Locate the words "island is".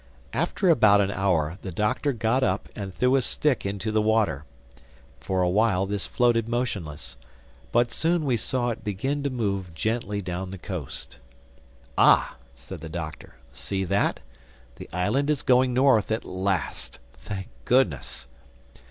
14.91-15.43